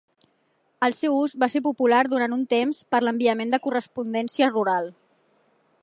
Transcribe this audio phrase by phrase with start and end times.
[0.85, 4.91] El seu ús va ser popular durant un temps per a l'enviament de correspondència rural.